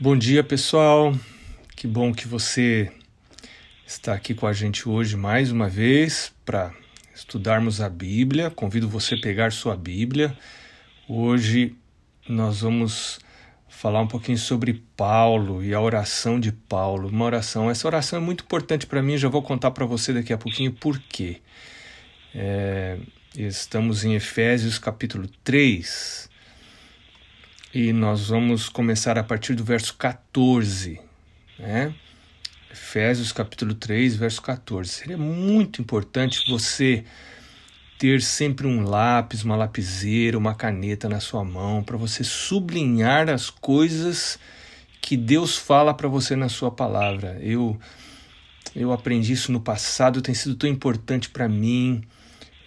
[0.00, 1.14] Bom dia, pessoal.
[1.76, 2.90] Que bom que você
[3.86, 6.74] está aqui com a gente hoje mais uma vez para
[7.14, 8.50] estudarmos a Bíblia.
[8.50, 10.36] Convido você a pegar sua Bíblia.
[11.08, 11.76] Hoje
[12.28, 13.20] nós vamos
[13.68, 17.08] falar um pouquinho sobre Paulo e a oração de Paulo.
[17.08, 20.32] Uma oração, essa oração é muito importante para mim, já vou contar para você daqui
[20.32, 21.40] a pouquinho por quê.
[22.34, 22.98] É,
[23.36, 26.33] estamos em Efésios capítulo 3
[27.74, 31.00] e nós vamos começar a partir do verso 14,
[31.58, 31.92] né?
[32.70, 34.88] Efésios capítulo 3, verso 14.
[34.88, 37.04] Seria muito importante você
[37.98, 43.50] ter sempre um lápis, uma lapiseira, uma caneta na sua mão para você sublinhar as
[43.50, 44.38] coisas
[45.00, 47.40] que Deus fala para você na sua palavra.
[47.42, 47.76] Eu
[48.74, 52.04] eu aprendi isso no passado, tem sido tão importante para mim.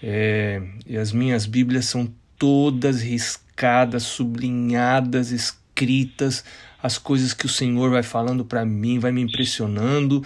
[0.03, 6.43] É, e as minhas Bíblias são todas riscadas marcadas, sublinhadas, escritas,
[6.81, 10.23] as coisas que o Senhor vai falando para mim, vai me impressionando.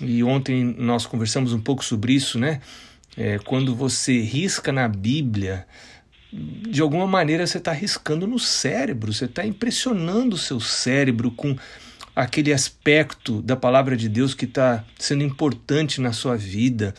[0.00, 2.60] E ontem nós conversamos um pouco sobre isso, né?
[3.16, 5.64] É, quando você risca na Bíblia,
[6.32, 11.56] de alguma maneira você está riscando no cérebro, você está impressionando o seu cérebro com
[12.16, 16.94] aquele aspecto da palavra de Deus que está sendo importante na sua vida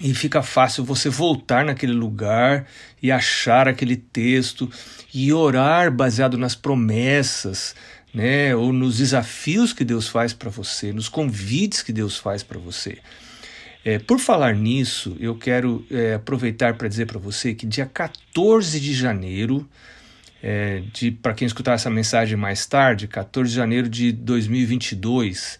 [0.00, 2.66] e fica fácil você voltar naquele lugar
[3.02, 4.70] e achar aquele texto
[5.12, 7.74] e orar baseado nas promessas,
[8.12, 12.58] né, ou nos desafios que Deus faz para você, nos convites que Deus faz para
[12.58, 12.98] você.
[13.84, 18.78] É, por falar nisso, eu quero é, aproveitar para dizer para você que dia 14
[18.78, 19.66] de janeiro,
[20.42, 20.82] é,
[21.22, 25.58] para quem escutar essa mensagem mais tarde, 14 de janeiro de 2022,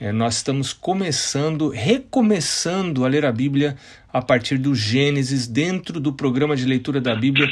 [0.00, 3.76] é, nós estamos começando, recomeçando a ler a Bíblia
[4.12, 7.48] a partir do Gênesis, dentro do programa de leitura da Bíblia.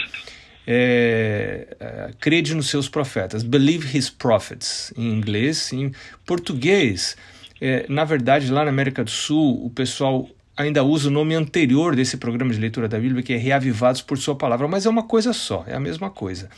[0.66, 5.92] É, é, crede nos seus profetas, believe his prophets, em inglês, em
[6.24, 7.16] português.
[7.60, 11.96] É, na verdade, lá na América do Sul, o pessoal ainda usa o nome anterior
[11.96, 15.02] desse programa de leitura da Bíblia, que é Reavivados por Sua Palavra, mas é uma
[15.02, 16.48] coisa só, é a mesma coisa.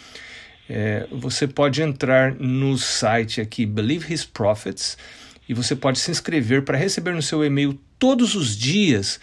[0.69, 4.98] É, você pode entrar no site aqui, Believe His Prophets,
[5.48, 9.20] e você pode se inscrever para receber no seu e-mail todos os dias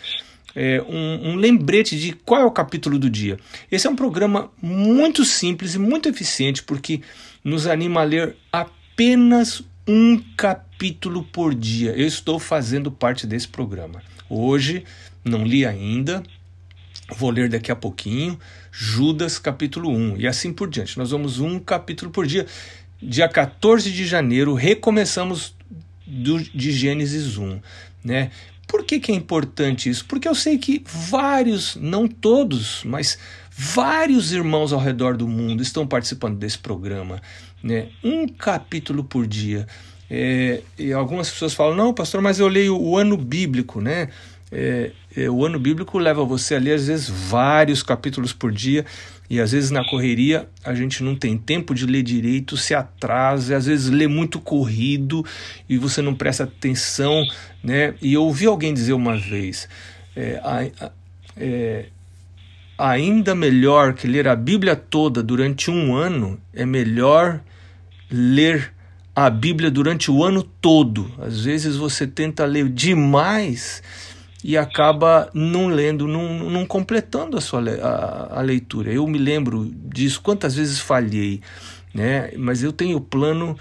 [0.55, 3.39] é, um, um, lembrete de qual é o capítulo do dia.
[3.71, 7.01] Esse é um programa muito simples e muito eficiente porque
[7.43, 11.91] nos anima a ler apenas um capítulo por dia.
[11.91, 14.01] Eu estou fazendo parte desse programa.
[14.29, 14.83] Hoje
[15.25, 16.23] não li ainda,
[17.17, 18.39] vou ler daqui a pouquinho.
[18.71, 20.97] Judas capítulo 1 e assim por diante.
[20.97, 22.45] Nós vamos um capítulo por dia.
[23.01, 25.55] Dia 14 de janeiro recomeçamos
[26.05, 27.59] do, de Gênesis 1.
[28.03, 28.31] Né?
[28.67, 30.05] Por que, que é importante isso?
[30.05, 33.17] Porque eu sei que vários, não todos, mas
[33.51, 37.21] vários irmãos ao redor do mundo estão participando desse programa.
[37.61, 37.89] Né?
[38.03, 39.67] Um capítulo por dia.
[40.09, 44.09] É, e algumas pessoas falam, não, pastor, mas eu leio o ano bíblico, né?
[44.55, 48.85] É, é, o ano bíblico leva você a ler, às vezes, vários capítulos por dia,
[49.29, 53.57] e às vezes na correria a gente não tem tempo de ler direito, se atrasa,
[53.57, 55.25] às vezes lê muito corrido
[55.67, 57.23] e você não presta atenção,
[57.63, 57.95] né?
[58.01, 59.67] E eu ouvi alguém dizer uma vez,
[60.15, 60.39] é,
[61.35, 61.85] é,
[62.77, 67.41] ainda melhor que ler a Bíblia toda durante um ano, é melhor
[68.11, 68.71] ler
[69.15, 71.11] a Bíblia durante o ano todo.
[71.19, 73.81] Às vezes você tenta ler demais
[74.43, 78.91] e acaba não lendo, não, não completando a sua a, a, leitura.
[78.91, 81.39] Eu me lembro disso, quantas vezes falhei,
[81.93, 82.31] né?
[82.37, 83.57] mas eu tenho plano.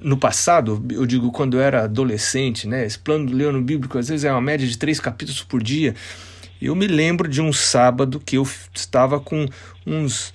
[0.00, 2.86] No passado, eu digo quando eu era adolescente, né?
[2.86, 5.94] esse plano do Leono Bíblico às vezes é uma média de três capítulos por dia.
[6.60, 9.46] Eu me lembro de um sábado que eu estava com
[9.86, 10.32] uns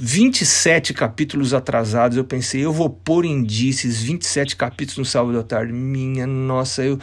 [0.00, 2.18] 27 capítulos atrasados.
[2.18, 5.72] Eu pensei, eu vou pôr esses 27 capítulos no sábado à tarde.
[5.72, 6.98] Minha nossa, eu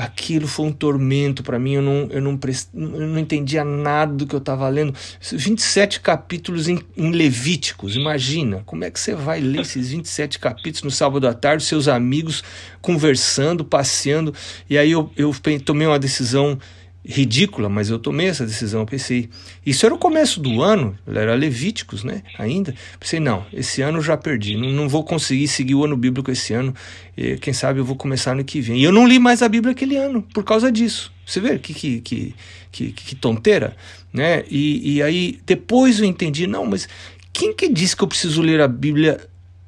[0.00, 2.38] aquilo foi um tormento para mim, eu não, eu, não
[2.74, 4.94] eu não entendia nada do que eu estava lendo.
[5.20, 10.82] 27 capítulos em, em, Levíticos, imagina, como é que você vai ler esses 27 capítulos
[10.82, 12.42] no sábado à tarde, seus amigos
[12.80, 14.34] conversando, passeando,
[14.68, 15.34] e aí eu, eu
[15.64, 16.58] tomei uma decisão
[17.04, 18.80] ridícula, mas eu tomei essa decisão.
[18.80, 19.28] Eu pensei,
[19.64, 22.22] isso era o começo do ano, era Levíticos, né?
[22.38, 22.74] Ainda.
[22.98, 26.30] Pensei, não, esse ano eu já perdi, não, não vou conseguir seguir o ano bíblico
[26.30, 26.74] esse ano.
[27.16, 28.78] E, quem sabe eu vou começar no que vem.
[28.78, 31.12] E eu não li mais a Bíblia aquele ano por causa disso.
[31.24, 32.34] Você vê que, que, que,
[32.70, 33.76] que, que tonteira,
[34.12, 34.44] né?
[34.50, 36.88] E, e aí depois eu entendi, não, mas
[37.32, 39.20] quem que disse que eu preciso ler a Bíblia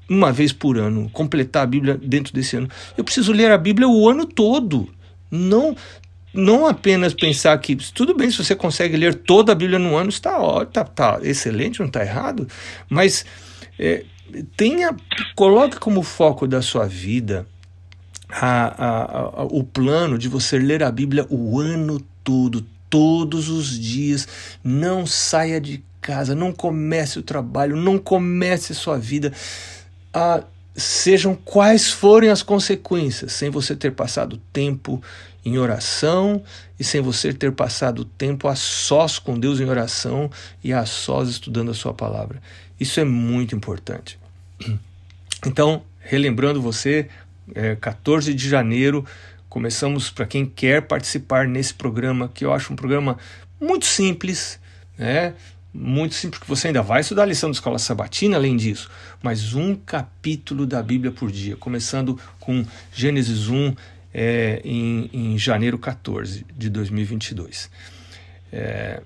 [0.09, 2.69] uma vez por ano, completar a Bíblia dentro desse ano?
[2.97, 4.89] Eu preciso ler a Bíblia o ano todo.
[5.31, 5.75] Não,
[6.33, 10.09] não apenas pensar que tudo bem se você consegue ler toda a Bíblia no ano,
[10.09, 12.49] está tá, tá excelente, não está errado,
[12.89, 13.25] mas
[13.79, 14.05] é,
[14.57, 14.97] tenha,
[15.35, 17.47] coloque como foco da sua vida
[18.33, 23.79] a, a, a, o plano de você ler a Bíblia o ano todo, todos os
[23.79, 24.27] dias.
[24.65, 29.33] Não saia de casa, não comece o trabalho, não comece sua vida.
[30.13, 30.43] Ah,
[30.75, 35.03] sejam quais forem as consequências, sem você ter passado tempo
[35.45, 36.43] em oração
[36.79, 40.31] e sem você ter passado tempo a sós com Deus em oração
[40.63, 42.41] e a sós estudando a sua palavra.
[42.79, 44.19] Isso é muito importante.
[45.45, 47.09] Então, relembrando você,
[47.53, 49.05] é, 14 de janeiro,
[49.49, 53.19] começamos para quem quer participar nesse programa, que eu acho um programa
[53.61, 54.61] muito simples,
[54.97, 55.35] né?
[55.75, 58.91] Muito simples, porque você ainda vai estudar a lição da escola sabatina, além disso,
[59.23, 63.75] mas um capítulo da Bíblia por dia, começando com Gênesis 1
[64.13, 67.71] é, em, em janeiro 14 de 2022.
[68.53, 69.03] É,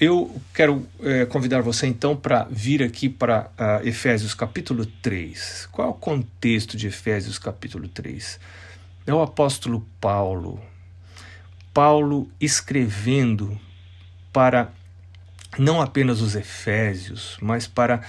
[0.00, 5.68] eu quero é, convidar você então para vir aqui para uh, Efésios capítulo 3.
[5.70, 8.40] Qual é o contexto de Efésios capítulo 3?
[9.06, 10.60] É o apóstolo Paulo.
[11.72, 13.58] Paulo escrevendo
[14.32, 14.72] para
[15.58, 18.02] não apenas os Efésios, mas para,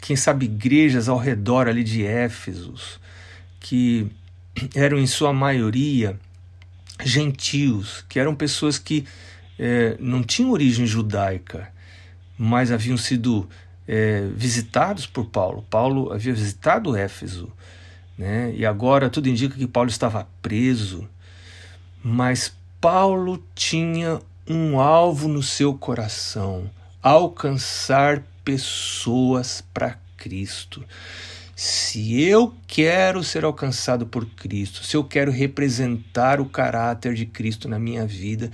[0.00, 2.98] quem sabe, igrejas ao redor ali de Éfesos,
[3.62, 4.10] que
[4.74, 6.18] eram em sua maioria
[7.02, 9.06] gentios, que eram pessoas que
[9.58, 11.72] é, não tinham origem judaica,
[12.36, 13.48] mas haviam sido
[13.86, 15.64] é, visitados por Paulo.
[15.70, 17.50] Paulo havia visitado Éfeso,
[18.18, 18.52] né?
[18.54, 21.08] e agora tudo indica que Paulo estava preso,
[22.02, 26.68] mas Paulo tinha um alvo no seu coração:
[27.00, 30.84] alcançar pessoas para Cristo.
[31.64, 37.68] Se eu quero ser alcançado por Cristo, se eu quero representar o caráter de Cristo
[37.68, 38.50] na minha vida,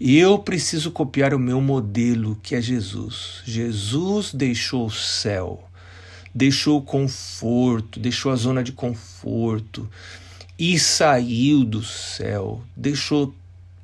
[0.00, 3.42] eu preciso copiar o meu modelo, que é Jesus.
[3.44, 5.68] Jesus deixou o céu,
[6.32, 9.90] deixou o conforto, deixou a zona de conforto
[10.56, 13.34] e saiu do céu, deixou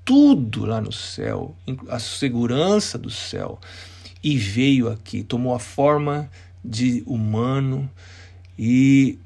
[0.04, 1.52] tudo lá no céu,
[1.88, 3.58] a segurança do céu,
[4.22, 6.30] e veio aqui, tomou a forma
[6.64, 7.90] de humano
[8.58, 9.18] e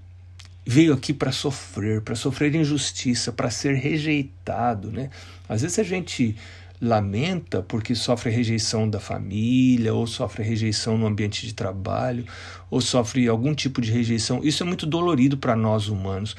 [0.67, 5.11] veio aqui para sofrer, para sofrer injustiça, para ser rejeitado, né?
[5.49, 6.37] Às vezes a gente
[6.81, 12.25] lamenta porque sofre rejeição da família, ou sofre rejeição no ambiente de trabalho,
[12.71, 14.41] ou sofre algum tipo de rejeição.
[14.43, 16.37] Isso é muito dolorido para nós humanos.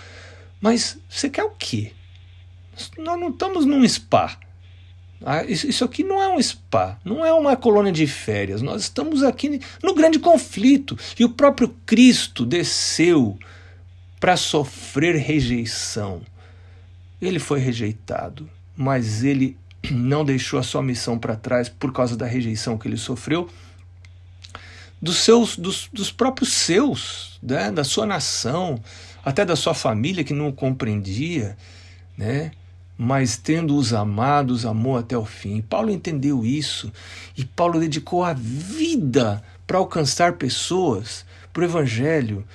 [0.59, 1.91] Mas você quer o quê?
[2.97, 4.37] Nós não estamos num spa.
[5.23, 8.61] Ah, isso aqui não é um spa, não é uma colônia de férias.
[8.61, 10.97] Nós estamos aqui no grande conflito.
[11.19, 13.37] E o próprio Cristo desceu
[14.19, 16.21] para sofrer rejeição.
[17.21, 19.57] Ele foi rejeitado, mas ele
[19.91, 23.49] não deixou a sua missão para trás por causa da rejeição que ele sofreu
[25.01, 27.71] dos seus dos, dos próprios seus, né?
[27.71, 28.79] da sua nação,
[29.25, 31.57] até da sua família que não o compreendia,
[32.15, 32.51] né?
[33.03, 35.59] Mas tendo-os amados, amou até o fim.
[35.59, 36.93] Paulo entendeu isso
[37.35, 42.45] e Paulo dedicou a vida para alcançar pessoas para o Evangelho.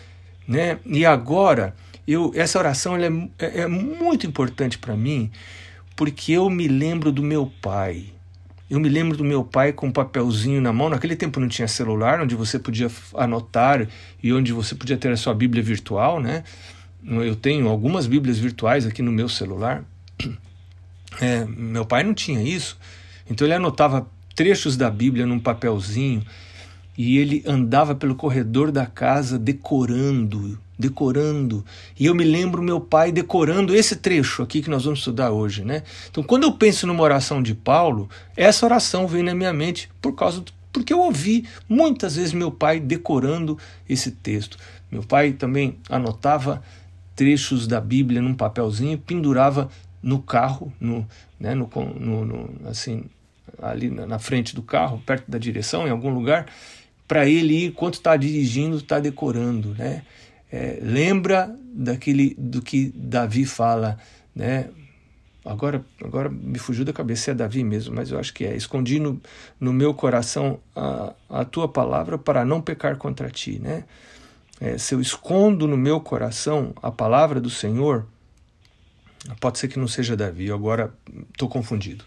[0.46, 0.78] Né?
[0.86, 1.74] E agora,
[2.06, 3.08] eu, essa oração é,
[3.40, 5.32] é, é muito importante para mim,
[5.96, 8.04] porque eu me lembro do meu pai.
[8.70, 10.88] Eu me lembro do meu pai com um papelzinho na mão.
[10.88, 13.88] Naquele tempo não tinha celular, onde você podia anotar
[14.22, 16.44] e onde você podia ter a sua Bíblia virtual, né?
[17.02, 19.84] Eu tenho algumas Bíblias virtuais aqui no meu celular.
[21.20, 22.78] É, meu pai não tinha isso,
[23.28, 26.22] então ele anotava trechos da Bíblia num papelzinho
[26.96, 31.64] e ele andava pelo corredor da casa decorando, decorando.
[31.98, 35.64] E eu me lembro meu pai decorando esse trecho aqui que nós vamos estudar hoje,
[35.64, 35.82] né?
[36.10, 40.14] Então, quando eu penso numa oração de Paulo, essa oração vem na minha mente por
[40.14, 43.58] causa do, porque eu ouvi muitas vezes meu pai decorando
[43.88, 44.58] esse texto.
[44.90, 46.62] Meu pai também anotava
[47.14, 49.70] trechos da Bíblia num papelzinho e pendurava
[50.06, 51.04] no carro, no,
[51.38, 53.06] né, no, no, no, assim,
[53.60, 56.46] ali na frente do carro, perto da direção, em algum lugar,
[57.08, 59.74] para ele ir, enquanto está dirigindo, está decorando.
[59.74, 60.02] Né?
[60.50, 63.98] É, lembra daquele do que Davi fala,
[64.32, 64.68] né?
[65.44, 68.54] Agora, agora me fugiu da cabeça, é Davi mesmo, mas eu acho que é.
[68.56, 69.20] Escondi no,
[69.60, 73.84] no meu coração a, a tua palavra para não pecar contra ti, né?
[74.60, 78.06] É, se eu escondo no meu coração a palavra do Senhor,
[79.40, 80.92] Pode ser que não seja Davi, agora
[81.32, 82.04] estou confundido.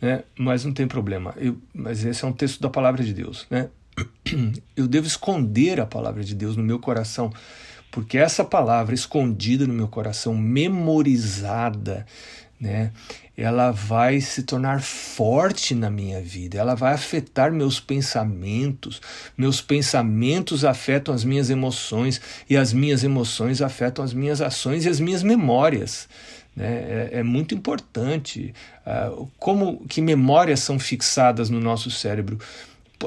[0.00, 0.22] Né?
[0.38, 1.34] Mas não tem problema.
[1.36, 3.46] Eu, mas esse é um texto da palavra de Deus.
[3.50, 3.68] Né?
[4.76, 7.32] Eu devo esconder a palavra de Deus no meu coração,
[7.90, 12.06] porque essa palavra escondida no meu coração, memorizada,
[12.60, 12.92] né?
[13.36, 19.00] Ela vai se tornar forte na minha vida, ela vai afetar meus pensamentos,
[19.36, 24.90] meus pensamentos afetam as minhas emoções e as minhas emoções afetam as minhas ações e
[24.90, 26.06] as minhas memórias.
[26.54, 26.66] Né?
[26.66, 28.52] É, é, muito importante
[28.86, 32.38] uh, como que memórias são fixadas no nosso cérebro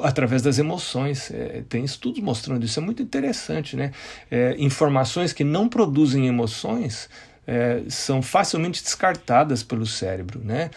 [0.02, 1.30] através das emoções.
[1.30, 3.76] É, tem estudos mostrando isso, é muito interessante.
[3.76, 3.92] Né?
[4.30, 7.08] É, informações que não produzem emoções
[7.46, 10.40] é, são facilmente descartadas pelo cérebro.
[10.42, 10.70] Né?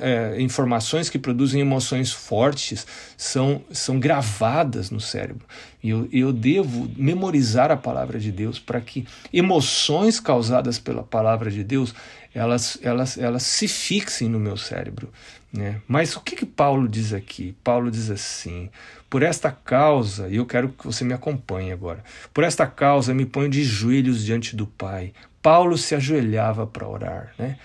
[0.00, 5.46] É, informações que produzem emoções fortes são, são gravadas no cérebro.
[5.82, 11.50] E eu, eu devo memorizar a palavra de Deus para que emoções causadas pela palavra
[11.50, 11.94] de Deus
[12.34, 15.10] elas, elas, elas se fixem no meu cérebro.
[15.50, 15.80] Né?
[15.88, 17.56] Mas o que, que Paulo diz aqui?
[17.64, 18.68] Paulo diz assim:
[19.08, 22.04] por esta causa, e eu quero que você me acompanhe agora,
[22.34, 25.14] por esta causa me ponho de joelhos diante do Pai.
[25.46, 27.32] Paulo se ajoelhava para orar.
[27.38, 27.56] Né?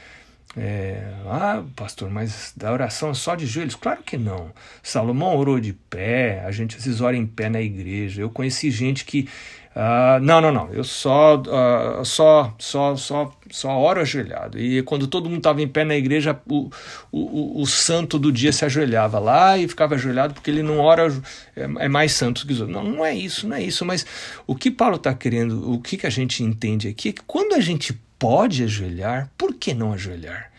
[0.57, 3.75] É, ah, pastor, mas da oração é só de joelhos?
[3.75, 4.51] Claro que não.
[4.83, 8.21] Salomão orou de pé, a gente às vezes ora em pé na igreja.
[8.21, 9.29] Eu conheci gente que
[9.73, 10.69] Uh, não, não, não.
[10.73, 14.59] Eu só, uh, só, só, só, só oro ajoelhado.
[14.59, 16.69] E quando todo mundo estava em pé na igreja, o,
[17.09, 21.07] o, o, santo do dia se ajoelhava lá e ficava ajoelhado porque ele não ora,
[21.55, 22.75] é, é mais santo que os outros.
[22.77, 23.85] Não, não é isso, não é isso.
[23.85, 24.05] Mas
[24.45, 27.53] o que Paulo está querendo, o que, que a gente entende aqui é que quando
[27.53, 30.51] a gente pode ajoelhar, por que não ajoelhar?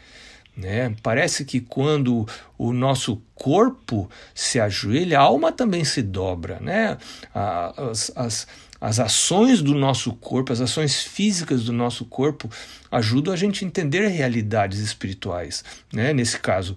[0.56, 0.92] Né?
[1.00, 2.26] Parece que quando
[2.58, 6.58] o nosso corpo se ajoelha, a alma também se dobra.
[6.60, 6.98] Né?
[7.32, 8.48] As, as,
[8.80, 12.50] as ações do nosso corpo, as ações físicas do nosso corpo,
[12.90, 15.64] ajudam a gente a entender realidades espirituais.
[15.92, 16.12] Né?
[16.12, 16.76] Nesse caso,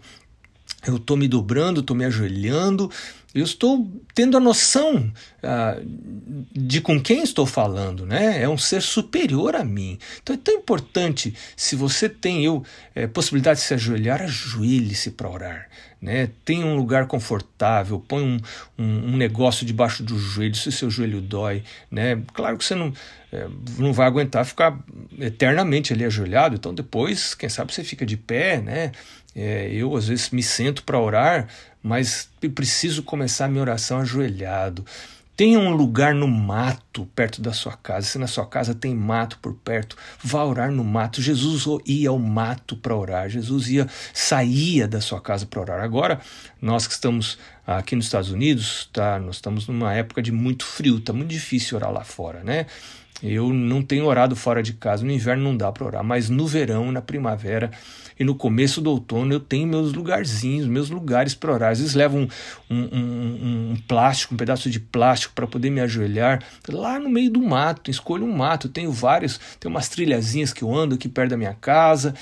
[0.86, 2.92] eu estou me dobrando, estou me ajoelhando,
[3.36, 5.12] eu estou tendo a noção
[5.44, 5.78] ah,
[6.54, 8.42] de com quem estou falando, né?
[8.42, 10.00] É um ser superior a mim.
[10.24, 12.64] Então é tão importante, se você tem eu
[12.96, 15.68] é, possibilidade de se ajoelhar, ajoelhe-se para orar.
[16.02, 16.30] Né?
[16.46, 18.40] Tenha um lugar confortável, põe um,
[18.78, 21.62] um, um, negócio debaixo do joelho, se o seu joelho dói.
[21.92, 22.22] Né?
[22.34, 22.94] Claro que você não,
[23.34, 24.80] é, não vai aguentar ficar
[25.20, 28.92] eternamente ali ajoelhado, então depois, quem sabe, você fica de pé, né?
[29.36, 31.50] É, eu às vezes me sento para orar,
[31.86, 34.84] mas preciso começar minha oração ajoelhado.
[35.38, 38.08] Tenha um lugar no mato perto da sua casa.
[38.08, 41.22] Se na sua casa tem mato por perto, vá orar no mato.
[41.22, 43.30] Jesus ia ao mato para orar.
[43.30, 45.84] Jesus ia saía da sua casa para orar.
[45.84, 46.20] Agora,
[46.60, 47.38] nós que estamos
[47.68, 51.78] aqui nos Estados Unidos, tá, nós estamos numa época de muito frio, tá muito difícil
[51.78, 52.66] orar lá fora, né?
[53.22, 55.06] Eu não tenho orado fora de casa.
[55.06, 57.70] No inverno não dá para orar, mas no verão, na primavera
[58.20, 61.72] e no começo do outono eu tenho meus lugarzinhos, meus lugares para orar.
[61.72, 62.28] Às vezes levo um,
[62.70, 67.30] um, um, um plástico, um pedaço de plástico para poder me ajoelhar lá no meio
[67.30, 67.92] do mato.
[67.92, 68.70] Escolho um mato.
[68.70, 72.14] tenho vários, tem umas trilhazinhas que eu ando aqui perto da minha casa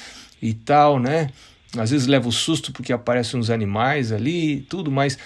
[0.42, 1.30] e tal, né?
[1.78, 5.18] Às vezes levo susto porque aparecem uns animais ali e tudo, mas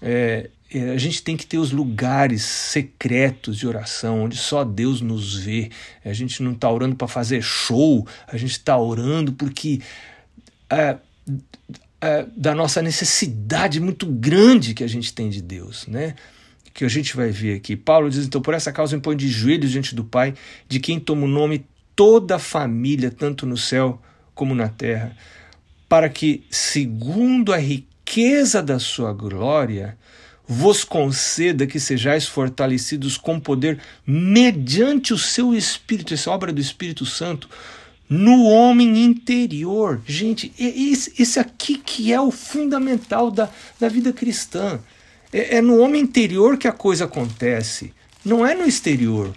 [0.00, 5.00] é, é, a gente tem que ter os lugares secretos de oração, onde só Deus
[5.00, 5.70] nos vê.
[6.04, 9.80] A gente não está orando para fazer show, a gente está orando porque
[10.70, 10.96] é,
[12.00, 16.14] é, da nossa necessidade muito grande que a gente tem de Deus, né?
[16.74, 17.76] Que a gente vai ver aqui.
[17.76, 20.34] Paulo diz: então, por essa causa, impõe de joelhos diante do Pai,
[20.68, 24.00] de quem toma o nome toda a família, tanto no céu
[24.34, 25.16] como na terra,
[25.88, 29.96] para que, segundo a riqueza da sua glória,
[30.46, 37.04] vos conceda que sejais fortalecidos com poder mediante o seu Espírito, essa obra do Espírito
[37.06, 37.48] Santo,
[38.08, 40.00] no homem interior.
[40.06, 43.48] Gente, esse, esse aqui que é o fundamental da,
[43.78, 44.78] da vida cristã.
[45.32, 47.92] É, é no homem interior que a coisa acontece,
[48.24, 49.34] não é no exterior,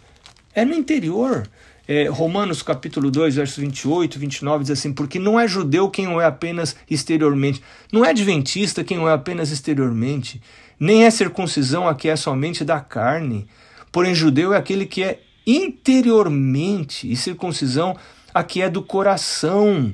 [0.53, 1.47] é no interior.
[1.87, 6.21] É, Romanos capítulo 2, versos 28, 29 diz assim: Porque não é judeu quem o
[6.21, 10.39] é apenas exteriormente, não é adventista quem o é apenas exteriormente,
[10.79, 13.47] nem é circuncisão a que é somente da carne,
[13.91, 17.97] porém judeu é aquele que é interiormente, e circuncisão
[18.33, 19.93] a que é do coração,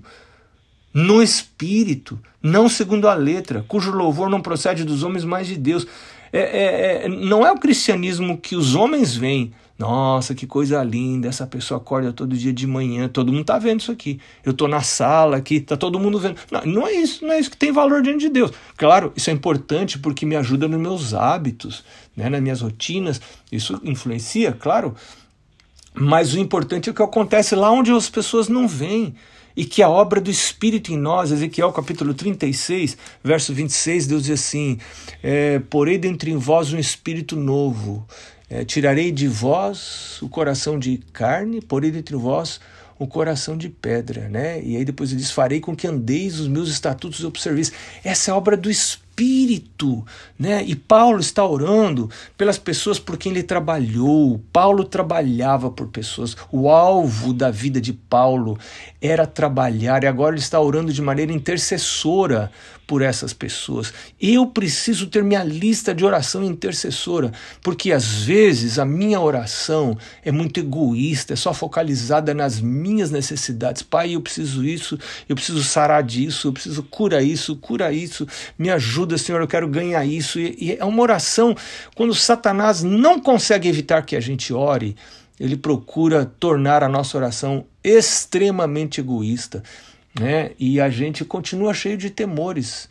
[0.94, 5.86] no espírito, não segundo a letra, cujo louvor não procede dos homens, mas de Deus.
[6.32, 11.28] É, é, é, não é o cristianismo que os homens veem, nossa, que coisa linda,
[11.28, 14.22] essa pessoa acorda todo dia de manhã, todo mundo está vendo isso aqui.
[14.44, 16.38] Eu estou na sala aqui, está todo mundo vendo.
[16.50, 18.52] Não, não é isso, não é isso que tem valor diante de Deus.
[18.78, 21.84] Claro, isso é importante porque me ajuda nos meus hábitos,
[22.16, 23.20] né, nas minhas rotinas,
[23.52, 24.96] isso influencia, claro.
[25.98, 29.16] Mas o importante é o que acontece lá onde as pessoas não veem
[29.56, 34.42] e que a obra do Espírito em nós, Ezequiel capítulo 36, verso 26, Deus diz
[34.42, 34.78] assim:
[35.24, 38.06] é, Porei dentre vós um espírito novo,
[38.50, 42.60] é, tirarei de vós o coração de carne, porei dentre vós
[43.00, 44.62] o coração de pedra, né?
[44.62, 47.72] E aí depois ele diz: farei com que andeis os meus estatutos e observeis.
[48.04, 50.06] Essa é a obra do Espírito espírito,
[50.38, 50.62] né?
[50.66, 54.42] E Paulo está orando pelas pessoas por quem ele trabalhou.
[54.52, 56.36] Paulo trabalhava por pessoas.
[56.52, 58.60] O alvo da vida de Paulo
[59.02, 62.52] era trabalhar e agora ele está orando de maneira intercessora
[62.88, 63.94] por essas pessoas.
[64.22, 70.32] Eu preciso ter minha lista de oração intercessora, porque às vezes a minha oração é
[70.32, 73.82] muito egoísta, é só focalizada nas minhas necessidades.
[73.82, 78.28] Pai, eu preciso isso, eu preciso sarar disso, eu preciso cura isso, cura isso,
[78.58, 80.40] me ajuda, Senhor, eu quero ganhar isso.
[80.40, 81.56] E, e é uma oração
[81.96, 84.96] quando Satanás não consegue evitar que a gente ore,
[85.40, 89.62] ele procura tornar a nossa oração extremamente egoísta
[90.20, 90.52] né?
[90.58, 92.90] e a gente continua cheio de temores.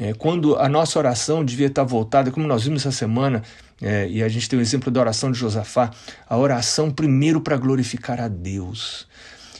[0.00, 3.42] É, quando a nossa oração devia estar voltada, como nós vimos essa semana,
[3.80, 5.90] é, e a gente tem o exemplo da oração de Josafá,
[6.28, 9.06] a oração primeiro para glorificar a Deus.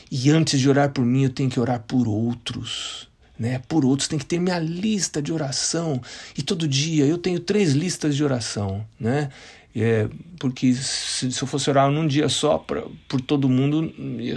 [0.09, 3.11] E antes de orar por mim, eu tenho que orar por outros.
[3.37, 5.99] Né, por outros, tem que ter minha lista de oração.
[6.37, 8.85] E todo dia eu tenho três listas de oração.
[8.99, 9.29] Né?
[9.75, 10.07] É,
[10.39, 13.91] porque se, se eu fosse orar num dia só pra, por todo mundo,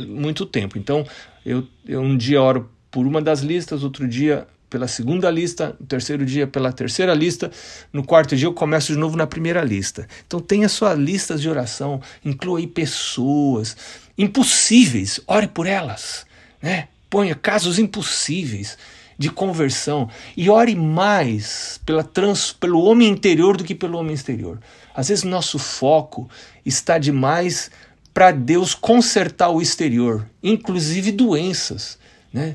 [0.08, 0.78] muito tempo.
[0.78, 1.06] Então,
[1.46, 5.86] eu, eu um dia oro por uma das listas, outro dia pela segunda lista, no
[5.86, 7.52] terceiro dia pela terceira lista,
[7.92, 10.08] no quarto dia eu começo de novo na primeira lista.
[10.26, 13.76] Então tenha suas listas de oração, inclua aí pessoas
[14.18, 16.26] impossíveis, ore por elas,
[16.60, 16.88] né?
[17.08, 18.76] Ponha casos impossíveis
[19.16, 24.58] de conversão e ore mais pela trans, pelo homem interior do que pelo homem exterior.
[24.94, 26.28] Às vezes nosso foco
[26.64, 27.70] está demais
[28.16, 31.98] para Deus consertar o exterior, inclusive doenças,
[32.32, 32.54] né?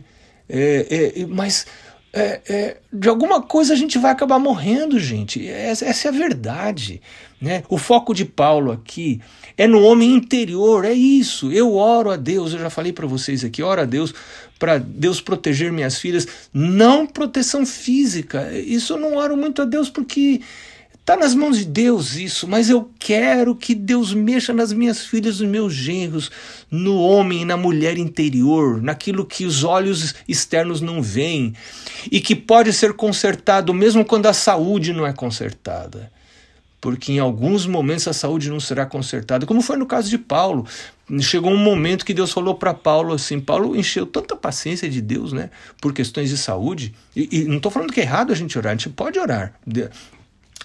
[0.50, 1.68] É, é, mas
[2.12, 5.48] é, é, de alguma coisa a gente vai acabar morrendo, gente.
[5.48, 7.00] Essa, é a verdade.
[7.40, 7.62] Né?
[7.70, 9.22] O foco de Paulo aqui
[9.56, 11.52] é no homem interior, é isso.
[11.52, 14.16] Eu oro a Deus, eu já falei para vocês aqui, oro a Deus
[14.58, 18.52] para Deus proteger minhas filhas, não proteção física.
[18.52, 20.42] Isso eu não oro muito a Deus porque
[21.12, 25.42] Está nas mãos de Deus isso, mas eu quero que Deus mexa nas minhas filhas,
[25.42, 26.32] nos meus genros,
[26.72, 31.54] no homem e na mulher interior, naquilo que os olhos externos não veem
[32.10, 36.10] e que pode ser consertado mesmo quando a saúde não é consertada.
[36.80, 40.66] Porque em alguns momentos a saúde não será consertada, como foi no caso de Paulo.
[41.20, 45.34] Chegou um momento que Deus falou para Paulo assim: Paulo encheu tanta paciência de Deus,
[45.34, 45.50] né,
[45.82, 46.94] por questões de saúde.
[47.14, 49.54] E, e não estou falando que é errado a gente orar, a gente pode orar.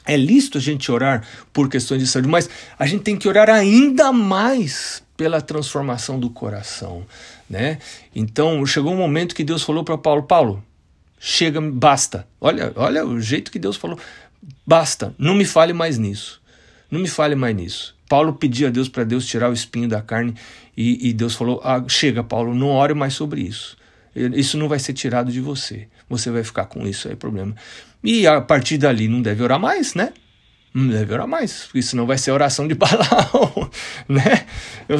[0.06, 3.50] É lícito a gente orar por questões de saúde, mas a gente tem que orar
[3.50, 7.06] ainda mais pela transformação do coração,
[7.48, 7.78] né?
[8.14, 10.62] Então chegou um momento que Deus falou para Paulo, Paulo,
[11.18, 12.26] chega, basta.
[12.40, 13.98] Olha, olha o jeito que Deus falou,
[14.66, 15.14] basta.
[15.18, 16.40] Não me fale mais nisso.
[16.90, 17.96] Não me fale mais nisso.
[18.08, 20.34] Paulo pedia a Deus para Deus tirar o espinho da carne
[20.76, 23.76] e, e Deus falou, ah, chega, Paulo, não ore mais sobre isso.
[24.14, 25.88] Isso não vai ser tirado de você.
[26.08, 27.54] Você vai ficar com isso aí, problema.
[28.02, 30.12] E a partir dali não deve orar mais, né?
[30.76, 33.70] Não deve orar mais, porque senão vai ser oração de Balaão,
[34.06, 34.44] né?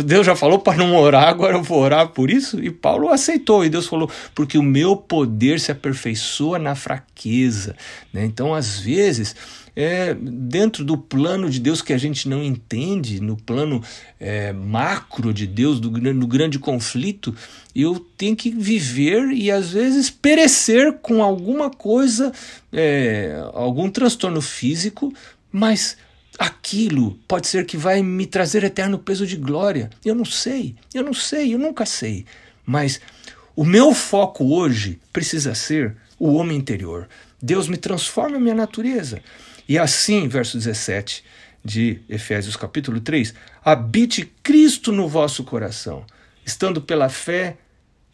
[0.07, 2.59] Deus já falou para não orar, agora eu vou orar por isso.
[2.65, 7.77] E Paulo aceitou, e Deus falou, porque o meu poder se aperfeiçoa na fraqueza.
[8.11, 8.25] Né?
[8.25, 9.37] Então, às vezes,
[9.77, 13.85] é, dentro do plano de Deus que a gente não entende, no plano
[14.19, 17.37] é, macro de Deus, do, grande conflito,
[17.75, 22.33] eu tenho que viver e às vezes perecer com alguma coisa,
[22.73, 25.13] é, algum transtorno físico,
[25.53, 25.99] mas
[26.39, 29.91] aquilo pode ser que vai me trazer eterno peso de glória.
[30.03, 32.25] Eu não sei, eu não sei, eu nunca sei.
[32.65, 32.99] Mas
[33.55, 37.07] o meu foco hoje precisa ser o homem interior.
[37.43, 39.23] Deus me transforma a minha natureza.
[39.69, 41.25] E assim, verso 17
[41.65, 46.05] de Efésios capítulo 3, habite Cristo no vosso coração,
[46.45, 47.57] estando pela fé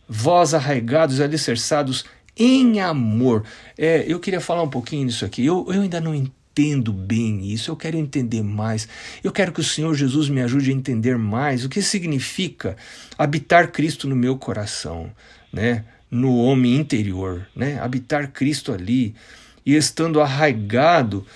[0.09, 2.05] vós arraigados e alicerçados
[2.37, 3.45] em amor.
[3.77, 5.45] É, eu queria falar um pouquinho nisso aqui.
[5.45, 8.89] Eu, eu ainda não entendo bem isso, eu quero entender mais.
[9.23, 12.77] Eu quero que o Senhor Jesus me ajude a entender mais o que significa
[13.17, 15.11] habitar Cristo no meu coração,
[15.53, 15.85] né?
[16.11, 17.81] no homem interior, né?
[17.81, 19.15] habitar Cristo ali
[19.65, 21.27] e estando arraigado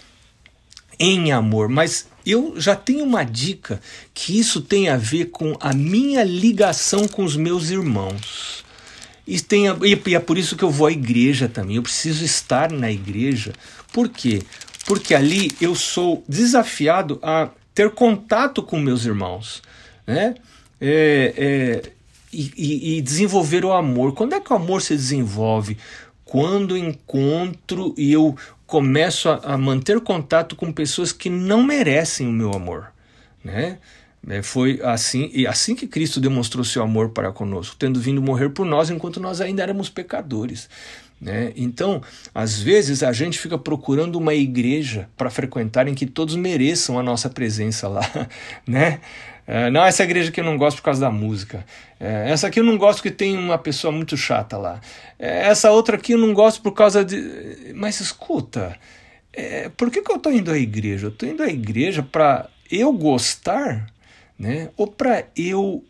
[0.99, 3.81] em amor, mas eu já tenho uma dica
[4.13, 8.65] que isso tem a ver com a minha ligação com os meus irmãos.
[9.27, 11.77] E, tem a, e é por isso que eu vou à igreja também.
[11.77, 13.53] Eu preciso estar na igreja.
[13.93, 14.43] Por quê?
[14.87, 19.63] Porque ali eu sou desafiado a ter contato com meus irmãos,
[20.07, 20.35] né?
[20.81, 21.91] É, é,
[22.33, 24.13] e, e, desenvolver o amor.
[24.15, 25.77] Quando é que o amor se desenvolve?
[26.27, 28.37] Quando encontro e eu
[28.67, 32.93] começo a, a, manter contato com pessoas que não merecem o meu amor,
[33.43, 33.79] né?
[34.29, 38.49] É, foi assim e assim que Cristo demonstrou seu amor para conosco, tendo vindo morrer
[38.49, 40.69] por nós enquanto nós ainda éramos pecadores.
[41.21, 41.53] Né?
[41.57, 42.03] Então,
[42.35, 47.05] às vezes a gente fica procurando uma igreja para frequentar em que todos mereçam a
[47.05, 48.03] nossa presença lá,
[48.67, 49.01] né?
[49.47, 51.65] É, não, essa igreja aqui eu não gosto por causa da música.
[52.01, 54.81] É, essa aqui eu não gosto porque tem uma pessoa muito chata lá.
[55.19, 57.73] É, essa outra aqui eu não gosto por causa de.
[57.75, 58.77] Mas escuta,
[59.33, 61.07] é, por que, que eu estou indo à igreja?
[61.07, 63.87] Eu estou indo à igreja para eu gostar
[64.39, 64.71] né?
[64.77, 65.85] ou para eu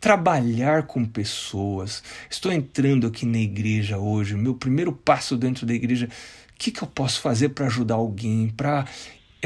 [0.00, 2.02] trabalhar com pessoas.
[2.30, 6.06] Estou entrando aqui na igreja hoje, meu primeiro passo dentro da igreja.
[6.06, 8.86] O que, que eu posso fazer para ajudar alguém, para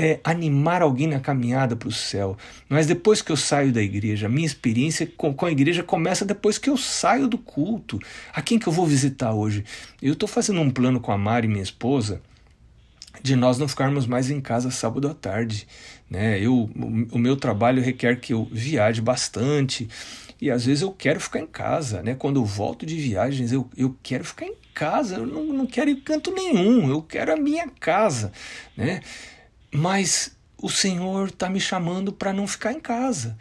[0.00, 2.34] é, animar alguém na caminhada para o céu.
[2.70, 6.24] Mas depois que eu saio da igreja, a minha experiência com, com, a igreja começa
[6.24, 7.98] depois que eu saio do culto.
[8.32, 9.62] A quem que eu vou visitar hoje?
[10.00, 12.22] Eu estou fazendo um plano com a Mari, minha esposa,
[13.22, 15.68] de nós não ficarmos mais em casa sábado à tarde.
[16.08, 16.40] Né?
[16.40, 16.70] Eu, o,
[17.12, 19.86] o meu trabalho requer que eu viaje bastante
[20.40, 22.02] e às vezes eu quero ficar em casa.
[22.02, 22.14] Né?
[22.14, 25.90] Quando eu volto de viagens, eu, eu quero ficar em casa, eu não, não quero
[25.90, 28.32] ir canto nenhum, eu quero a minha casa.
[28.74, 29.02] Né?
[29.72, 33.36] Mas o Senhor está me chamando para não ficar em casa,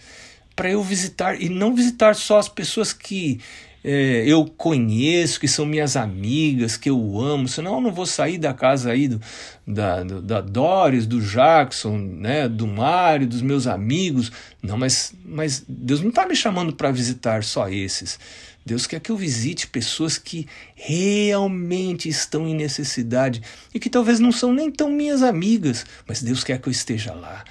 [0.56, 3.40] para eu visitar e não visitar só as pessoas que
[3.84, 8.38] é, eu conheço, que são minhas amigas, que eu amo, senão eu não vou sair
[8.38, 9.22] da casa aí do,
[9.66, 14.32] da, do, da Doris, do Jackson, né, do Mário, dos meus amigos.
[14.62, 18.20] Não, mas, mas Deus não está me chamando para visitar só esses.
[18.70, 23.42] Deus quer que eu visite pessoas que realmente estão em necessidade
[23.74, 27.14] e que talvez não são nem tão minhas amigas, mas Deus quer que eu esteja
[27.14, 27.44] lá.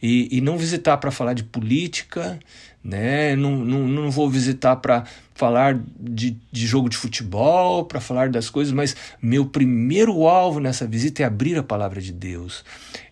[0.00, 2.38] E, e não visitar para falar de política,
[2.84, 3.34] né?
[3.34, 5.04] Não, não, não vou visitar para
[5.34, 10.86] falar de, de jogo de futebol, para falar das coisas, mas meu primeiro alvo nessa
[10.86, 12.62] visita é abrir a palavra de Deus,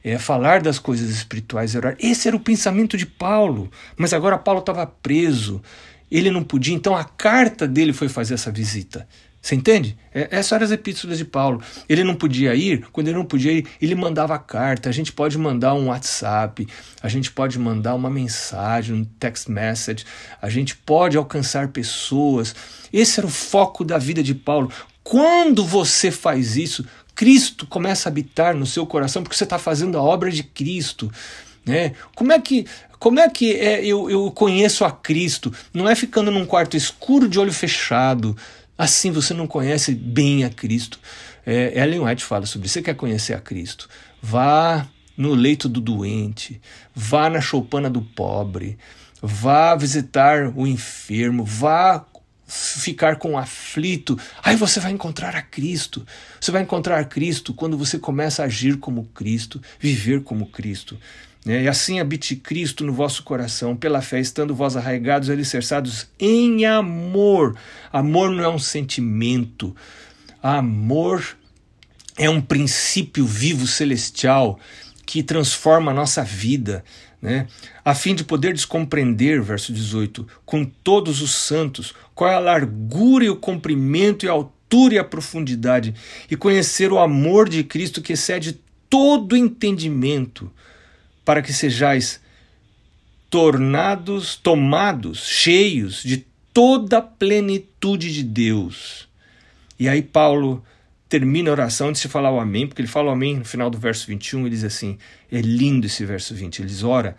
[0.04, 1.96] é falar das coisas espirituais, é orar.
[1.98, 5.62] Esse era o pensamento de Paulo, mas agora Paulo estava preso,
[6.10, 9.06] ele não podia, então a carta dele foi fazer essa visita.
[9.46, 9.96] Você entende?
[10.12, 11.62] É, essas eram as epístolas de Paulo.
[11.88, 14.88] Ele não podia ir, quando ele não podia ir, ele mandava carta.
[14.88, 16.66] A gente pode mandar um WhatsApp,
[17.00, 20.04] a gente pode mandar uma mensagem, um text message,
[20.42, 22.56] a gente pode alcançar pessoas.
[22.92, 24.68] Esse era o foco da vida de Paulo.
[25.04, 29.96] Quando você faz isso, Cristo começa a habitar no seu coração, porque você está fazendo
[29.96, 31.08] a obra de Cristo.
[31.64, 31.92] Né?
[32.16, 32.66] Como é que,
[32.98, 35.52] como é que é, eu, eu conheço a Cristo?
[35.72, 38.36] Não é ficando num quarto escuro de olho fechado,
[38.78, 41.00] Assim você não conhece bem a Cristo.
[41.46, 42.74] É, Ellen White fala sobre isso.
[42.74, 43.88] Você quer conhecer a Cristo?
[44.20, 46.60] Vá no leito do doente,
[46.94, 48.76] vá na choupana do pobre,
[49.22, 52.04] vá visitar o enfermo, vá
[52.46, 54.18] ficar com o aflito.
[54.42, 56.06] Aí você vai encontrar a Cristo.
[56.38, 60.98] Você vai encontrar Cristo quando você começa a agir como Cristo, viver como Cristo.
[61.46, 61.62] Né?
[61.62, 66.66] E assim habite Cristo no vosso coração, pela fé, estando vós arraigados e alicerçados em
[66.66, 67.56] amor.
[67.92, 69.74] Amor não é um sentimento.
[70.42, 71.24] Amor
[72.18, 74.58] é um princípio vivo celestial
[75.06, 76.84] que transforma a nossa vida.
[77.22, 77.46] Né?
[77.82, 83.24] a fim de poder descompreender, verso 18, com todos os santos, qual é a largura
[83.24, 85.94] e o comprimento e a altura e a profundidade,
[86.30, 90.52] e conhecer o amor de Cristo que excede todo entendimento,
[91.26, 92.22] para que sejais
[93.28, 99.08] tornados, tomados, cheios de toda a plenitude de Deus.
[99.78, 100.64] E aí Paulo
[101.08, 103.68] termina a oração antes de falar o amém, porque ele fala o amém no final
[103.68, 104.96] do verso 21, ele diz assim,
[105.30, 107.16] é lindo esse verso 20, ele diz, ora,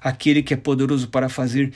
[0.00, 1.74] aquele que é poderoso para fazer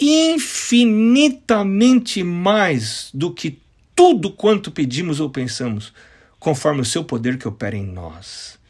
[0.00, 3.58] infinitamente mais do que
[3.96, 5.94] tudo quanto pedimos ou pensamos,
[6.38, 8.62] conforme o seu poder que opera em nós.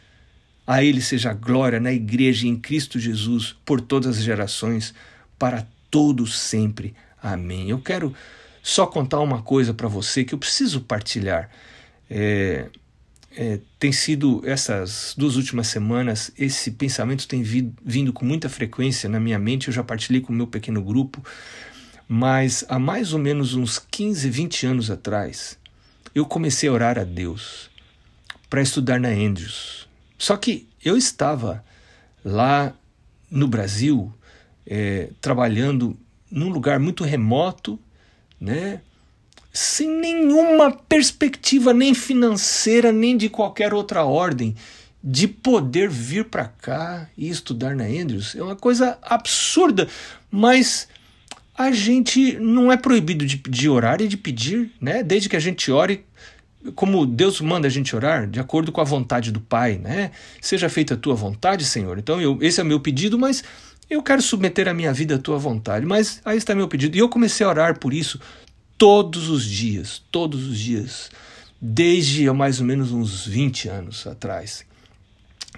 [0.67, 4.95] A Ele seja glória na Igreja em Cristo Jesus por todas as gerações,
[5.39, 6.95] para todos sempre.
[7.23, 7.71] Amém.
[7.71, 8.15] Eu quero
[8.63, 11.51] só contar uma coisa para você que eu preciso partilhar.
[12.09, 12.69] É,
[13.37, 19.09] é, tem sido essas duas últimas semanas, esse pensamento tem vindo, vindo com muita frequência
[19.09, 19.69] na minha mente.
[19.69, 21.23] Eu já partilhei com o meu pequeno grupo,
[22.09, 25.59] mas há mais ou menos uns 15, 20 anos atrás,
[26.15, 27.71] eu comecei a orar a Deus
[28.49, 29.84] para estudar na Andrews.
[30.25, 31.63] Só que eu estava
[32.25, 32.73] lá
[33.31, 34.11] no Brasil,
[34.67, 35.95] é, trabalhando
[36.31, 37.79] num lugar muito remoto,
[38.41, 38.81] né?
[39.53, 44.57] sem nenhuma perspectiva nem financeira, nem de qualquer outra ordem,
[45.03, 48.35] de poder vir para cá e estudar na Andrews.
[48.35, 49.87] É uma coisa absurda,
[50.31, 50.89] mas
[51.55, 55.03] a gente não é proibido de, de orar e de pedir, né?
[55.03, 56.03] desde que a gente ore
[56.75, 60.11] como Deus manda a gente orar, de acordo com a vontade do Pai, né?
[60.41, 61.99] Seja feita a tua vontade, Senhor.
[61.99, 63.43] Então, eu, esse é o meu pedido, mas
[63.89, 66.97] Eu quero submeter a minha vida à tua vontade, mas aí está meu pedido.
[66.97, 68.19] E eu comecei a orar por isso
[68.79, 71.11] todos os dias, todos os dias,
[71.61, 74.65] desde mais ou menos uns 20 anos atrás.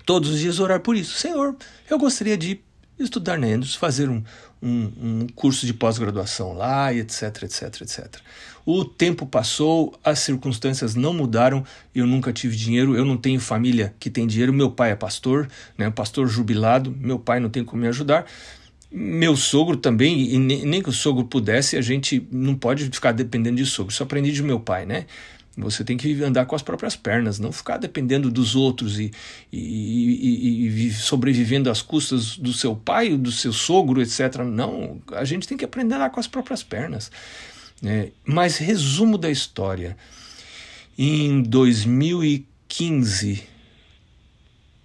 [0.05, 1.16] Todos os dias orar por isso.
[1.19, 1.57] Senhor,
[1.88, 2.61] eu gostaria de
[2.99, 4.23] estudar na Andrews, fazer um,
[4.62, 8.16] um, um curso de pós-graduação lá, etc, etc, etc.
[8.64, 11.64] O tempo passou, as circunstâncias não mudaram,
[11.95, 15.49] eu nunca tive dinheiro, eu não tenho família que tem dinheiro, meu pai é pastor,
[15.79, 18.27] né, pastor jubilado, meu pai não tem como me ajudar,
[18.90, 23.57] meu sogro também, e nem que o sogro pudesse, a gente não pode ficar dependendo
[23.57, 25.07] de sogro, isso aprendi de meu pai, né?
[25.57, 29.11] Você tem que andar com as próprias pernas, não ficar dependendo dos outros e,
[29.51, 34.37] e, e, e, sobrevivendo às custas do seu pai, do seu sogro, etc.
[34.45, 37.11] Não, a gente tem que aprender a andar com as próprias pernas.
[37.81, 38.11] Né?
[38.23, 39.97] Mas, resumo da história:
[40.99, 43.42] em 2015,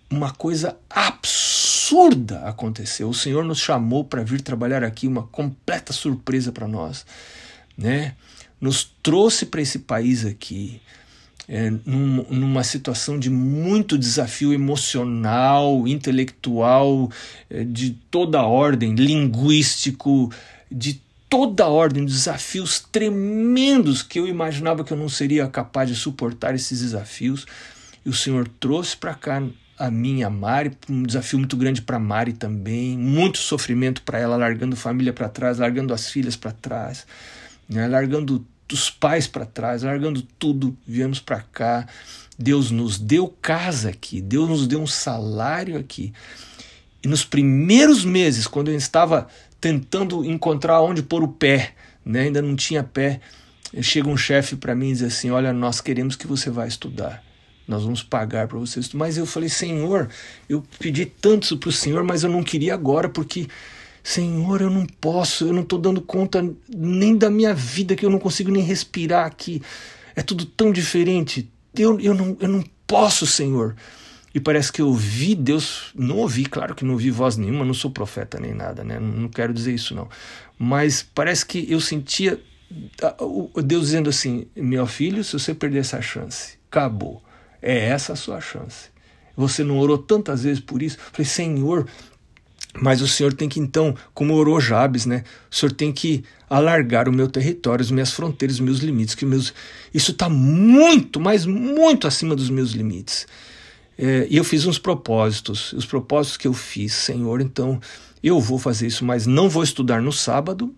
[0.09, 3.09] uma coisa absurda aconteceu.
[3.09, 7.05] O Senhor nos chamou para vir trabalhar aqui, uma completa surpresa para nós.
[7.77, 8.15] Né?
[8.61, 10.79] Nos trouxe para esse país aqui,
[11.47, 17.11] é, num, numa situação de muito desafio emocional, intelectual,
[17.49, 20.31] é, de toda ordem, linguístico,
[20.71, 26.53] de toda ordem, desafios tremendos que eu imaginava que eu não seria capaz de suportar
[26.53, 27.47] esses desafios.
[28.05, 29.41] E o Senhor trouxe para cá
[29.77, 34.75] a minha Mari, um desafio muito grande para Mari também, muito sofrimento para ela, largando
[34.75, 37.07] família para trás, largando as filhas para trás,
[37.71, 41.87] né, largando os pais para trás, largando tudo, viemos para cá.
[42.37, 46.13] Deus nos deu casa aqui, Deus nos deu um salário aqui.
[47.03, 49.27] E nos primeiros meses, quando eu estava
[49.59, 51.73] tentando encontrar onde pôr o pé,
[52.05, 53.21] né, ainda não tinha pé,
[53.81, 57.23] chega um chefe para mim e diz assim: Olha, nós queremos que você vá estudar.
[57.67, 59.05] Nós vamos pagar para você estudar.
[59.05, 60.09] Mas eu falei: Senhor,
[60.49, 63.47] eu pedi tanto para o Senhor, mas eu não queria agora, porque
[64.03, 68.09] Senhor, eu não posso, eu não estou dando conta nem da minha vida, que eu
[68.09, 69.61] não consigo nem respirar aqui.
[70.15, 71.49] É tudo tão diferente.
[71.75, 73.75] Eu, eu, não, eu não posso, Senhor.
[74.33, 77.73] E parece que eu ouvi Deus, não ouvi, claro que não ouvi voz nenhuma, não
[77.73, 78.97] sou profeta nem nada, né?
[78.99, 80.07] Não quero dizer isso, não.
[80.57, 82.39] Mas parece que eu sentia
[83.63, 87.21] Deus dizendo assim: meu filho, se você perder essa chance, acabou.
[87.61, 88.89] É essa a sua chance.
[89.35, 90.97] Você não orou tantas vezes por isso?
[91.11, 91.87] Falei, Senhor,
[92.79, 95.23] mas o Senhor tem que então, como orou Jabes, né?
[95.51, 99.25] O Senhor tem que alargar o meu território, as minhas fronteiras, os meus limites, que
[99.25, 99.53] meus
[99.93, 103.27] isso está muito, mas muito acima dos meus limites.
[103.97, 107.79] É, e eu fiz uns propósitos, os propósitos que eu fiz, Senhor, então
[108.23, 110.73] eu vou fazer isso, mas não vou estudar no sábado.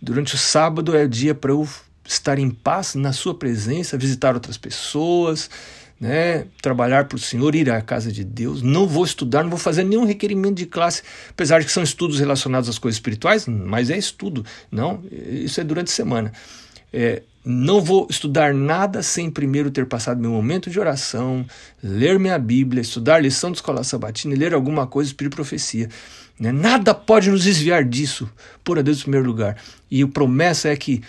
[0.00, 1.68] Durante o sábado é dia para eu
[2.04, 5.50] estar em paz na Sua presença, visitar outras pessoas,
[6.00, 8.62] né, trabalhar para o Senhor, ir à casa de Deus.
[8.62, 12.18] Não vou estudar, não vou fazer nenhum requerimento de classe, apesar de que são estudos
[12.18, 14.44] relacionados às coisas espirituais, mas é estudo.
[14.70, 16.32] Não, isso é durante a semana.
[16.92, 21.46] É, não vou estudar nada sem primeiro ter passado meu momento de oração,
[21.82, 25.88] ler minha Bíblia, estudar lição de escola sabatina ler alguma coisa espírito profecia.
[26.38, 26.52] Né?
[26.52, 28.30] Nada pode nos desviar disso,
[28.62, 29.56] por a Deus em primeiro lugar.
[29.90, 31.02] E a promessa é que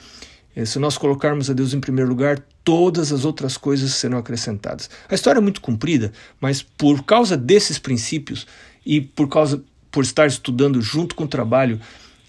[0.66, 4.90] se nós colocarmos a Deus em primeiro lugar, todas as outras coisas serão acrescentadas.
[5.10, 8.48] A história é muito comprida, mas por causa desses princípios
[8.86, 11.80] e por causa por estar estudando junto com o trabalho,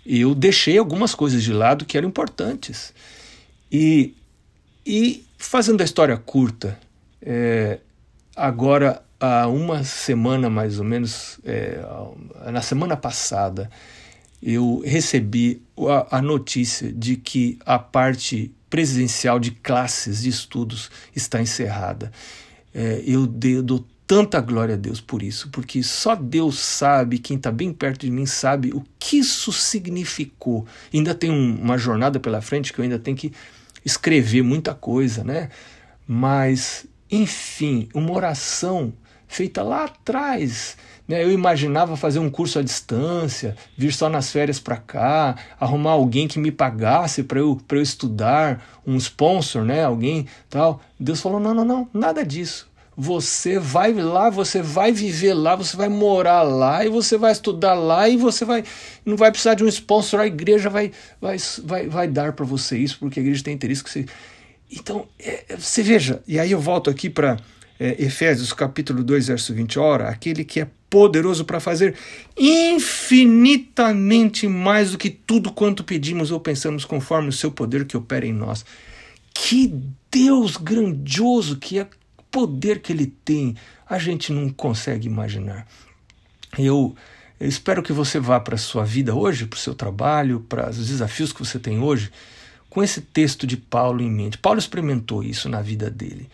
[0.05, 2.93] eu deixei algumas coisas de lado que eram importantes.
[3.71, 4.15] E,
[4.85, 6.79] e fazendo a história curta,
[7.23, 7.79] é,
[8.35, 11.81] agora há uma semana mais ou menos, é,
[12.51, 13.71] na semana passada,
[14.43, 21.41] eu recebi a, a notícia de que a parte presidencial de classes de estudos está
[21.43, 22.13] encerrada.
[22.73, 27.37] É, eu, eu dou tanta glória a Deus por isso, porque só Deus sabe, quem
[27.37, 30.67] está bem perto de mim sabe o que isso significou.
[30.93, 33.33] Ainda tem um, uma jornada pela frente que eu ainda tenho que
[33.85, 35.51] escrever muita coisa, né?
[36.07, 38.93] Mas, enfim, uma oração
[39.29, 40.77] feita lá atrás?
[41.19, 46.29] Eu imaginava fazer um curso à distância, vir só nas férias para cá, arrumar alguém
[46.29, 49.85] que me pagasse para eu, eu estudar, um sponsor, né?
[49.85, 50.81] alguém tal.
[50.99, 52.69] Deus falou: não, não, não, nada disso.
[52.97, 57.73] Você vai lá, você vai viver lá, você vai morar lá e você vai estudar
[57.73, 58.63] lá e você vai
[59.07, 62.77] não vai precisar de um sponsor, a igreja vai vai vai, vai dar para você
[62.77, 64.07] isso, porque a igreja tem interesse que você.
[64.71, 67.39] Então, é, você veja, e aí eu volto aqui para
[67.79, 71.95] é, Efésios capítulo 2, verso 20, ora, aquele que é poderoso para fazer
[72.37, 78.27] infinitamente mais do que tudo quanto pedimos ou pensamos, conforme o seu poder que opera
[78.27, 78.67] em nós.
[79.33, 79.73] Que
[80.11, 81.89] Deus grandioso, que é
[82.31, 83.57] poder que ele tem,
[83.89, 85.67] a gente não consegue imaginar.
[86.59, 86.95] Eu
[87.41, 90.69] Eu espero que você vá para a sua vida hoje, para o seu trabalho, para
[90.69, 92.11] os desafios que você tem hoje,
[92.69, 94.37] com esse texto de Paulo em mente.
[94.37, 96.29] Paulo experimentou isso na vida dele.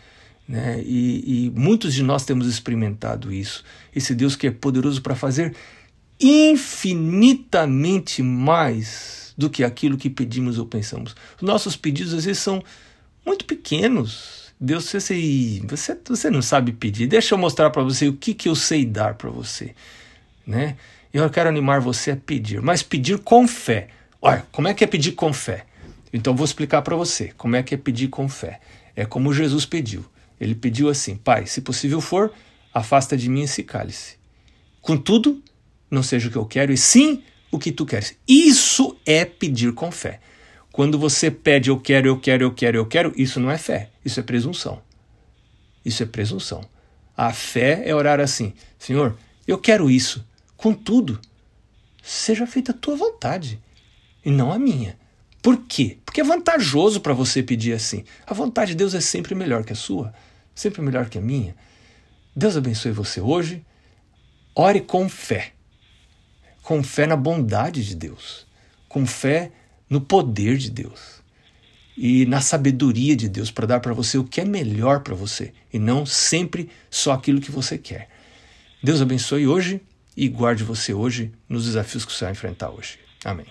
[0.48, 0.80] Né?
[0.84, 3.64] E, e muitos de nós temos experimentado isso.
[3.94, 5.54] Esse Deus que é poderoso para fazer
[6.20, 11.14] infinitamente mais do que aquilo que pedimos ou pensamos.
[11.36, 12.62] Os nossos pedidos às vezes são
[13.24, 14.46] muito pequenos.
[14.58, 15.00] Deus, você,
[15.68, 17.06] você, você não sabe pedir.
[17.06, 19.74] Deixa eu mostrar para você o que, que eu sei dar para você.
[20.46, 20.76] Né?
[21.12, 23.88] Eu quero animar você a pedir, mas pedir com fé.
[24.22, 25.66] Olha, como é que é pedir com fé?
[26.12, 28.60] Então vou explicar para você como é que é pedir com fé.
[28.94, 30.06] É como Jesus pediu.
[30.40, 32.32] Ele pediu assim: Pai, se possível for,
[32.72, 34.16] afasta de mim esse cálice.
[34.80, 35.42] Contudo,
[35.90, 38.16] não seja o que eu quero, e sim o que tu queres.
[38.28, 40.20] Isso é pedir com fé.
[40.72, 43.90] Quando você pede eu quero, eu quero, eu quero, eu quero, isso não é fé,
[44.04, 44.82] isso é presunção.
[45.84, 46.62] Isso é presunção.
[47.16, 50.26] A fé é orar assim: Senhor, eu quero isso.
[50.56, 51.18] Contudo,
[52.02, 53.60] seja feita a tua vontade
[54.24, 54.98] e não a minha.
[55.40, 55.98] Por quê?
[56.04, 58.04] Porque é vantajoso para você pedir assim.
[58.26, 60.12] A vontade de Deus é sempre melhor que a sua,
[60.56, 61.54] sempre melhor que a minha.
[62.34, 63.64] Deus abençoe você hoje.
[64.54, 65.52] Ore com fé.
[66.62, 68.46] Com fé na bondade de Deus.
[68.88, 69.52] Com fé
[69.88, 71.22] no poder de Deus.
[71.96, 75.52] E na sabedoria de Deus para dar para você o que é melhor para você
[75.72, 78.08] e não sempre só aquilo que você quer.
[78.82, 79.80] Deus abençoe hoje
[80.16, 82.98] e guarde você hoje nos desafios que você vai enfrentar hoje.
[83.24, 83.46] Amém.